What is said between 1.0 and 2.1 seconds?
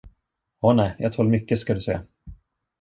jag tål mycket, ska du se.